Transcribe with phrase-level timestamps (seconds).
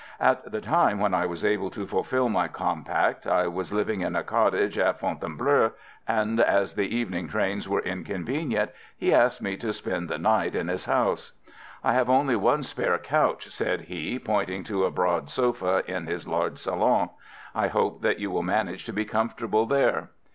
[0.19, 4.15] At the time when I was able to fulfil my compact I was living in
[4.15, 5.73] a cottage at Fontainebleau,
[6.07, 10.69] and as the evening trains were inconvenient, he asked me to spend the night in
[10.69, 11.33] his house.
[11.83, 16.07] "I have only that one spare couch," said he, pointing to a broad sofa in
[16.07, 17.11] his large salon;
[17.53, 20.09] "I hope that you will manage to be comfortable there."